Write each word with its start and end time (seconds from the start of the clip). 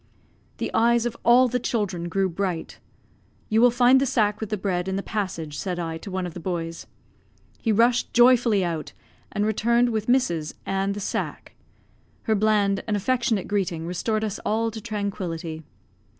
The 0.57 0.71
eyes 0.73 1.05
of 1.05 1.15
all 1.23 1.47
the 1.47 1.59
children 1.59 2.09
grew 2.09 2.27
bright. 2.27 2.79
"You 3.49 3.61
will 3.61 3.69
find 3.69 4.01
the 4.01 4.07
sack 4.07 4.39
with 4.41 4.49
the 4.49 4.57
bread 4.57 4.87
in 4.87 4.95
the 4.95 5.03
passage," 5.03 5.59
said 5.59 5.77
I 5.77 5.99
to 5.99 6.09
one 6.09 6.25
of 6.25 6.33
the 6.33 6.39
boys. 6.39 6.87
He 7.59 7.71
rushed 7.71 8.11
joyfully 8.11 8.65
out, 8.65 8.93
and 9.31 9.45
returned 9.45 9.89
with 9.89 10.07
Mrs. 10.07 10.55
and 10.65 10.95
the 10.95 10.99
sack. 10.99 11.53
Her 12.23 12.33
bland 12.33 12.83
and 12.87 12.97
affectionate 12.97 13.47
greeting 13.47 13.85
restored 13.85 14.23
us 14.23 14.39
all 14.43 14.71
to 14.71 14.81
tranquillity. 14.81 15.61